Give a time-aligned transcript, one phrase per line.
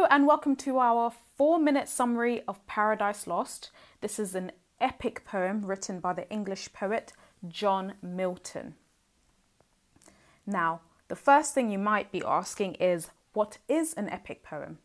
[0.00, 3.70] Hello, and welcome to our four minute summary of Paradise Lost.
[4.00, 7.12] This is an epic poem written by the English poet
[7.46, 8.76] John Milton.
[10.46, 14.78] Now, the first thing you might be asking is what is an epic poem?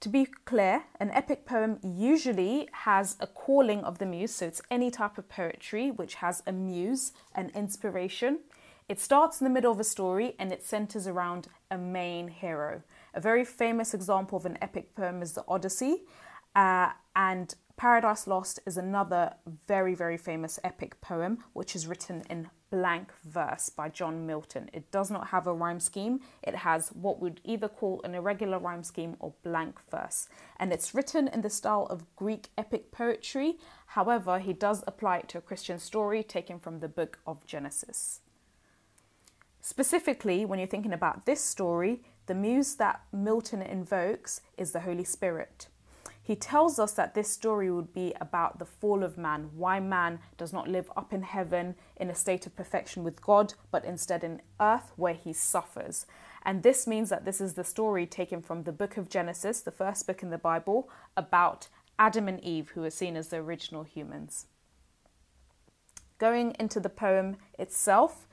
[0.00, 4.62] To be clear, an epic poem usually has a calling of the muse, so it's
[4.70, 8.38] any type of poetry which has a muse, an inspiration.
[8.86, 12.82] It starts in the middle of a story and it centers around a main hero.
[13.14, 16.04] A very famous example of an epic poem is the Odyssey,
[16.54, 19.34] uh, and Paradise Lost is another
[19.66, 24.68] very, very famous epic poem which is written in blank verse by John Milton.
[24.74, 28.58] It does not have a rhyme scheme, it has what we'd either call an irregular
[28.58, 30.28] rhyme scheme or blank verse.
[30.58, 33.56] And it's written in the style of Greek epic poetry.
[33.86, 38.20] However, he does apply it to a Christian story taken from the book of Genesis.
[39.66, 45.04] Specifically, when you're thinking about this story, the muse that Milton invokes is the Holy
[45.04, 45.68] Spirit.
[46.22, 50.18] He tells us that this story would be about the fall of man, why man
[50.36, 54.22] does not live up in heaven in a state of perfection with God, but instead
[54.22, 56.04] in earth where he suffers.
[56.42, 59.70] And this means that this is the story taken from the book of Genesis, the
[59.70, 61.68] first book in the Bible, about
[61.98, 64.44] Adam and Eve, who are seen as the original humans.
[66.18, 68.28] Going into the poem itself,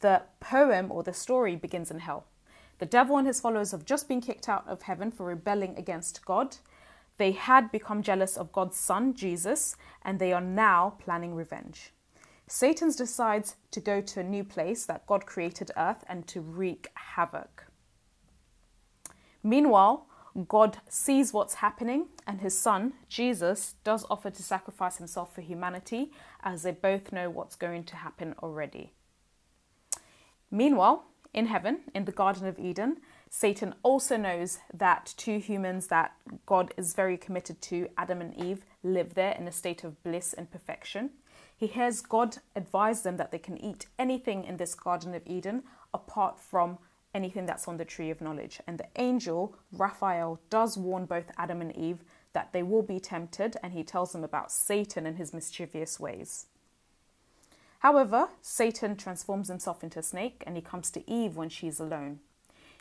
[0.00, 2.26] the poem or the story begins in hell.
[2.78, 6.24] The devil and his followers have just been kicked out of heaven for rebelling against
[6.24, 6.56] God.
[7.16, 11.92] They had become jealous of God's son, Jesus, and they are now planning revenge.
[12.46, 16.88] Satan decides to go to a new place that God created earth and to wreak
[16.94, 17.66] havoc.
[19.42, 20.06] Meanwhile,
[20.48, 26.12] God sees what's happening, and his son, Jesus, does offer to sacrifice himself for humanity,
[26.42, 28.92] as they both know what's going to happen already.
[30.50, 36.12] Meanwhile, in heaven, in the Garden of Eden, Satan also knows that two humans that
[36.46, 40.32] God is very committed to, Adam and Eve, live there in a state of bliss
[40.32, 41.10] and perfection.
[41.54, 45.64] He hears God advise them that they can eat anything in this Garden of Eden
[45.92, 46.78] apart from
[47.14, 48.60] anything that's on the tree of knowledge.
[48.66, 52.04] And the angel, Raphael, does warn both Adam and Eve
[52.34, 56.46] that they will be tempted, and he tells them about Satan and his mischievous ways.
[57.86, 62.18] However, Satan transforms himself into a snake and he comes to Eve when she's alone.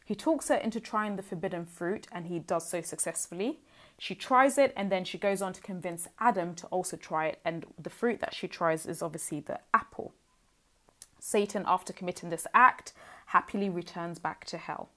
[0.03, 3.59] He talks her into trying the forbidden fruit and he does so successfully.
[3.99, 7.39] She tries it and then she goes on to convince Adam to also try it,
[7.45, 10.16] and the fruit that she tries is obviously the apple.
[11.19, 12.91] Satan, after committing this act,
[13.27, 14.89] happily returns back to hell.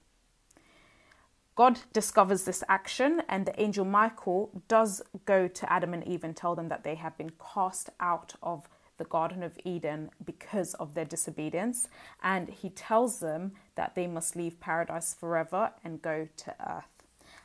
[1.55, 6.35] God discovers this action, and the angel Michael does go to Adam and Eve and
[6.35, 8.67] tell them that they have been cast out of
[8.99, 11.87] the Garden of Eden because of their disobedience,
[12.21, 16.85] and he tells them that they must leave paradise forever and go to earth.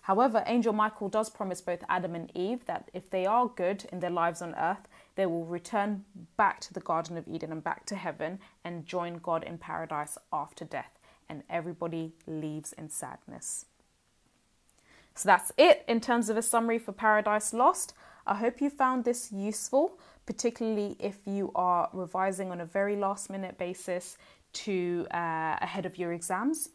[0.02, 4.00] However, Angel Michael does promise both Adam and Eve that if they are good in
[4.00, 6.04] their lives on earth, they will return
[6.36, 10.18] back to the Garden of Eden and back to heaven and join God in paradise
[10.30, 13.64] after death, and everybody leaves in sadness.
[15.14, 17.94] So that's it in terms of a summary for Paradise Lost.
[18.26, 23.30] I hope you found this useful particularly if you are revising on a very last
[23.30, 24.16] minute basis
[24.52, 26.70] to uh, ahead of your exams.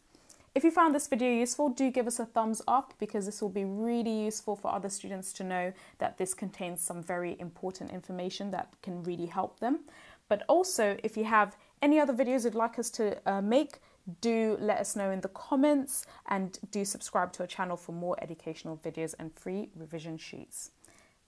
[0.56, 3.50] If you found this video useful, do give us a thumbs up because this will
[3.50, 8.52] be really useful for other students to know that this contains some very important information
[8.52, 9.81] that can really help them.
[10.28, 13.80] But also, if you have any other videos you'd like us to uh, make,
[14.22, 18.18] do let us know in the comments and do subscribe to our channel for more
[18.22, 20.72] educational videos and free revision sheets.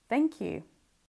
[0.10, 0.64] Thank you.